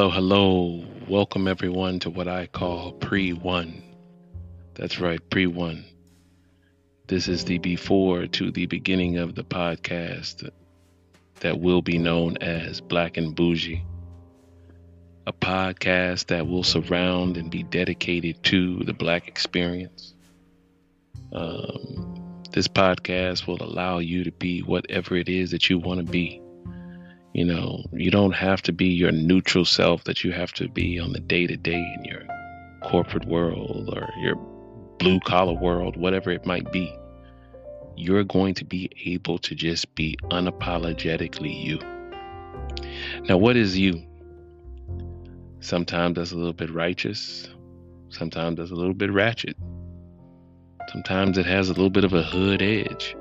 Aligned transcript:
Hello, 0.00 0.08
hello. 0.08 0.84
Welcome 1.10 1.46
everyone 1.46 1.98
to 1.98 2.08
what 2.08 2.26
I 2.26 2.46
call 2.46 2.92
pre 2.92 3.34
one. 3.34 3.82
That's 4.72 4.98
right, 4.98 5.20
pre 5.28 5.46
one. 5.46 5.84
This 7.06 7.28
is 7.28 7.44
the 7.44 7.58
before 7.58 8.26
to 8.26 8.50
the 8.50 8.64
beginning 8.64 9.18
of 9.18 9.34
the 9.34 9.44
podcast 9.44 10.48
that 11.40 11.60
will 11.60 11.82
be 11.82 11.98
known 11.98 12.38
as 12.38 12.80
Black 12.80 13.18
and 13.18 13.34
Bougie. 13.34 13.84
A 15.26 15.34
podcast 15.34 16.28
that 16.28 16.46
will 16.46 16.64
surround 16.64 17.36
and 17.36 17.50
be 17.50 17.62
dedicated 17.62 18.42
to 18.44 18.82
the 18.84 18.94
Black 18.94 19.28
experience. 19.28 20.14
Um, 21.30 22.40
this 22.52 22.68
podcast 22.68 23.46
will 23.46 23.62
allow 23.62 23.98
you 23.98 24.24
to 24.24 24.32
be 24.32 24.62
whatever 24.62 25.14
it 25.16 25.28
is 25.28 25.50
that 25.50 25.68
you 25.68 25.78
want 25.78 26.00
to 26.00 26.10
be 26.10 26.40
you 27.32 27.44
know, 27.44 27.84
you 27.92 28.10
don't 28.10 28.32
have 28.32 28.60
to 28.62 28.72
be 28.72 28.86
your 28.86 29.12
neutral 29.12 29.64
self 29.64 30.04
that 30.04 30.24
you 30.24 30.32
have 30.32 30.52
to 30.54 30.68
be 30.68 30.98
on 30.98 31.12
the 31.12 31.20
day 31.20 31.46
to 31.46 31.56
day 31.56 31.78
in 31.96 32.04
your 32.04 32.22
corporate 32.82 33.26
world 33.26 33.88
or 33.92 34.08
your 34.20 34.36
blue 34.98 35.20
collar 35.20 35.54
world, 35.54 35.96
whatever 35.96 36.30
it 36.30 36.44
might 36.44 36.70
be. 36.72 36.92
You're 37.96 38.24
going 38.24 38.54
to 38.54 38.64
be 38.64 38.90
able 39.04 39.38
to 39.38 39.54
just 39.54 39.94
be 39.94 40.16
unapologetically 40.30 41.64
you. 41.64 41.78
Now, 43.28 43.36
what 43.36 43.56
is 43.56 43.78
you? 43.78 44.04
Sometimes 45.60 46.16
that's 46.16 46.32
a 46.32 46.36
little 46.36 46.52
bit 46.52 46.70
righteous, 46.70 47.48
sometimes 48.08 48.56
that's 48.56 48.70
a 48.70 48.74
little 48.74 48.94
bit 48.94 49.12
ratchet, 49.12 49.56
sometimes 50.88 51.36
it 51.36 51.46
has 51.46 51.68
a 51.68 51.74
little 51.74 51.90
bit 51.90 52.04
of 52.04 52.14
a 52.14 52.22
hood 52.22 52.62
edge. 52.62 53.14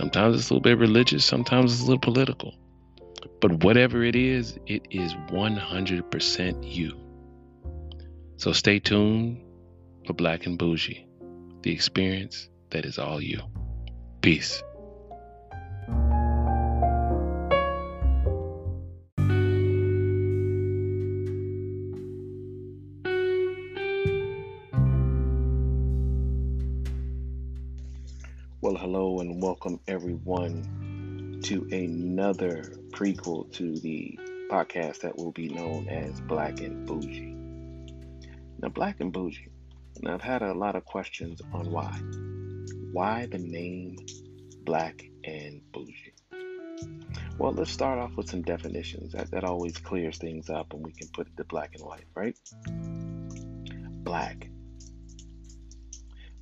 Sometimes 0.00 0.36
it's 0.36 0.48
a 0.48 0.54
little 0.54 0.62
bit 0.62 0.78
religious, 0.78 1.26
sometimes 1.26 1.74
it's 1.74 1.82
a 1.82 1.84
little 1.84 1.98
political. 1.98 2.54
But 3.42 3.62
whatever 3.62 4.02
it 4.02 4.16
is, 4.16 4.58
it 4.66 4.86
is 4.90 5.12
100% 5.12 6.74
you. 6.74 6.98
So 8.38 8.54
stay 8.54 8.78
tuned 8.78 9.44
for 10.06 10.14
Black 10.14 10.46
and 10.46 10.58
Bougie, 10.58 11.06
the 11.60 11.70
experience 11.70 12.48
that 12.70 12.86
is 12.86 12.98
all 12.98 13.20
you. 13.20 13.42
Peace. 14.22 14.62
Well, 28.62 28.76
hello 28.76 29.20
and 29.20 29.42
welcome 29.42 29.80
everyone 29.88 31.40
to 31.44 31.66
another 31.72 32.62
prequel 32.90 33.50
to 33.54 33.74
the 33.76 34.18
podcast 34.50 35.00
that 35.00 35.16
will 35.16 35.32
be 35.32 35.48
known 35.48 35.88
as 35.88 36.20
Black 36.20 36.60
and 36.60 36.86
Bougie. 36.86 37.34
Now, 38.60 38.68
Black 38.68 39.00
and 39.00 39.14
Bougie. 39.14 39.48
Now, 40.02 40.12
I've 40.12 40.20
had 40.20 40.42
a 40.42 40.52
lot 40.52 40.76
of 40.76 40.84
questions 40.84 41.40
on 41.54 41.70
why. 41.70 41.98
Why 42.92 43.24
the 43.24 43.38
name 43.38 43.96
Black 44.64 45.08
and 45.24 45.62
Bougie? 45.72 46.12
Well, 47.38 47.52
let's 47.52 47.70
start 47.70 47.98
off 47.98 48.14
with 48.14 48.28
some 48.28 48.42
definitions. 48.42 49.14
That, 49.14 49.30
that 49.30 49.44
always 49.44 49.78
clears 49.78 50.18
things 50.18 50.50
up 50.50 50.74
and 50.74 50.84
we 50.84 50.92
can 50.92 51.08
put 51.14 51.28
it 51.28 51.36
to 51.38 51.44
black 51.44 51.76
and 51.76 51.82
white, 51.82 52.04
right? 52.14 52.38
Black 54.04 54.50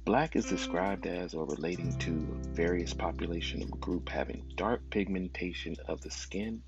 Black 0.09 0.37
is 0.37 0.47
described 0.47 1.07
as 1.07 1.35
or 1.35 1.45
relating 1.45 1.95
to 1.99 2.13
various 2.55 2.95
population 2.95 3.61
group 3.79 4.09
having 4.09 4.43
dark 4.57 4.81
pigmentation 4.89 5.77
of 5.87 6.01
the 6.01 6.11
skin 6.11 6.63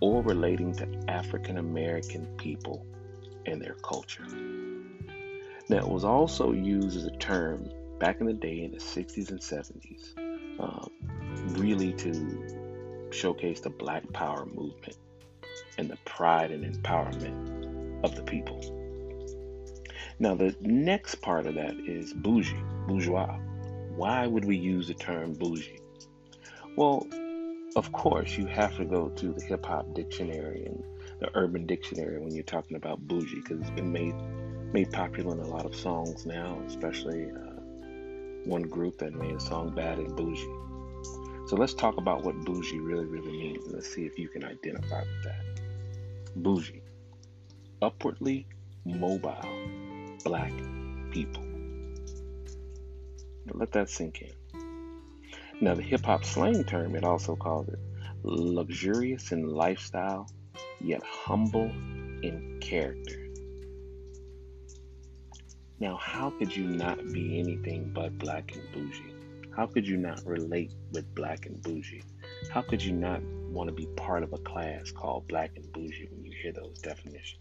or 0.00 0.22
relating 0.22 0.72
to 0.76 0.88
African 1.06 1.58
American 1.58 2.24
people 2.38 2.86
and 3.44 3.60
their 3.60 3.74
culture. 3.74 4.24
Now, 5.68 5.76
it 5.76 5.88
was 5.88 6.04
also 6.04 6.52
used 6.52 6.96
as 6.96 7.04
a 7.04 7.14
term 7.18 7.68
back 7.98 8.18
in 8.18 8.26
the 8.26 8.32
day 8.32 8.62
in 8.62 8.70
the 8.70 8.78
60s 8.78 9.28
and 9.28 9.40
70s, 9.40 10.18
um, 10.58 10.90
really 11.60 11.92
to 11.92 13.10
showcase 13.10 13.60
the 13.60 13.68
Black 13.68 14.10
Power 14.14 14.46
movement 14.46 14.96
and 15.76 15.90
the 15.90 15.98
pride 16.06 16.50
and 16.50 16.64
empowerment 16.64 18.02
of 18.02 18.16
the 18.16 18.22
people. 18.22 18.79
Now, 20.20 20.34
the 20.34 20.54
next 20.60 21.22
part 21.22 21.46
of 21.46 21.54
that 21.54 21.74
is 21.80 22.12
bougie, 22.12 22.62
bourgeois. 22.86 23.38
Why 23.96 24.26
would 24.26 24.44
we 24.44 24.54
use 24.54 24.88
the 24.88 24.94
term 24.94 25.32
bougie? 25.32 25.80
Well, 26.76 27.06
of 27.74 27.90
course, 27.92 28.36
you 28.36 28.44
have 28.44 28.76
to 28.76 28.84
go 28.84 29.08
to 29.08 29.32
the 29.32 29.42
hip 29.42 29.64
hop 29.64 29.94
dictionary 29.94 30.66
and 30.66 30.84
the 31.20 31.30
urban 31.34 31.66
dictionary 31.66 32.20
when 32.20 32.34
you're 32.34 32.44
talking 32.44 32.76
about 32.76 33.00
bougie 33.08 33.36
because 33.36 33.62
it's 33.62 33.70
been 33.70 33.92
made 33.92 34.14
made 34.74 34.92
popular 34.92 35.32
in 35.32 35.40
a 35.40 35.48
lot 35.48 35.64
of 35.64 35.74
songs 35.74 36.26
now, 36.26 36.60
especially 36.66 37.24
uh, 37.30 37.60
one 38.44 38.62
group 38.62 38.98
that 38.98 39.14
made 39.14 39.34
a 39.34 39.40
song 39.40 39.74
"Bad 39.74 39.98
and 39.98 40.10
Boujee." 40.10 41.48
So 41.48 41.56
let's 41.56 41.72
talk 41.72 41.96
about 41.96 42.24
what 42.24 42.36
bougie 42.44 42.78
really, 42.78 43.06
really 43.06 43.32
means, 43.32 43.64
and 43.64 43.74
let's 43.74 43.92
see 43.92 44.04
if 44.04 44.18
you 44.18 44.28
can 44.28 44.44
identify 44.44 45.00
with 45.00 45.24
that. 45.24 46.36
Bougie, 46.36 46.82
upwardly 47.80 48.46
mobile 48.84 49.79
black 50.24 50.52
people. 51.10 51.42
Now 53.44 53.52
let 53.54 53.72
that 53.72 53.88
sink 53.88 54.22
in. 54.22 54.32
Now, 55.60 55.74
the 55.74 55.82
hip 55.82 56.06
hop 56.06 56.24
slang 56.24 56.64
term, 56.64 56.96
it 56.96 57.04
also 57.04 57.36
calls 57.36 57.68
it 57.68 57.78
luxurious 58.22 59.32
in 59.32 59.48
lifestyle, 59.48 60.30
yet 60.80 61.02
humble 61.02 61.70
in 62.22 62.58
character. 62.60 63.26
Now, 65.78 65.96
how 65.96 66.30
could 66.30 66.54
you 66.54 66.64
not 66.64 66.98
be 67.12 67.38
anything 67.38 67.90
but 67.94 68.18
black 68.18 68.54
and 68.54 68.72
bougie? 68.72 69.14
How 69.56 69.66
could 69.66 69.86
you 69.86 69.96
not 69.96 70.24
relate 70.24 70.72
with 70.92 71.14
black 71.14 71.46
and 71.46 71.62
bougie? 71.62 72.02
How 72.50 72.62
could 72.62 72.82
you 72.82 72.92
not 72.92 73.22
want 73.50 73.68
to 73.68 73.74
be 73.74 73.86
part 73.96 74.22
of 74.22 74.32
a 74.32 74.38
class 74.38 74.90
called 74.90 75.28
black 75.28 75.50
and 75.56 75.70
bougie 75.72 76.08
when 76.10 76.24
you 76.24 76.32
hear 76.42 76.52
those 76.52 76.78
definitions? 76.78 77.40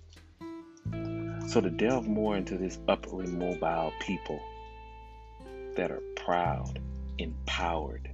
So, 1.50 1.60
to 1.62 1.72
delve 1.72 2.08
more 2.08 2.38
into 2.38 2.60
this 2.60 2.78
upwardly 2.88 3.32
mobile 3.32 3.92
people 4.02 4.40
that 5.76 5.90
are 5.90 6.04
proud, 6.16 6.80
empowered, 7.18 8.08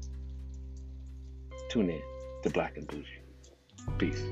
tune 1.70 1.90
in 1.90 2.02
to 2.44 2.50
Black 2.50 2.78
and 2.78 2.88
Bougie. 2.88 3.04
Peace. 3.98 4.24